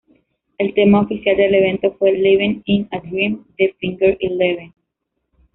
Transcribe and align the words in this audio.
El 0.57 0.73
tema 0.73 1.01
oficial 1.01 1.37
del 1.37 1.53
evento 1.53 1.91
fue 1.99 2.13
""Living 2.13 2.63
in 2.65 2.87
a 2.91 2.97
Dream"" 3.01 3.43
de 3.55 3.75
Finger 3.77 4.17
Eleven. 4.19 4.73